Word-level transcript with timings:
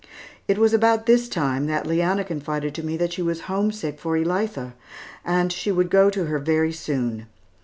It 0.47 0.57
was 0.57 0.73
about 0.73 1.05
this 1.05 1.29
time, 1.29 1.67
that 1.67 1.85
Leanna 1.85 2.23
confided 2.23 2.73
to 2.73 2.81
me 2.83 2.97
that 2.97 3.13
she 3.13 3.21
was 3.21 3.41
homesick 3.41 3.99
for 3.99 4.17
Elitha, 4.17 4.73
and 5.23 5.53
she 5.53 5.71
would 5.71 5.91
go 5.91 6.09
to 6.09 6.25
her 6.25 6.39
very 6.39 6.71
soon. 6.73 7.27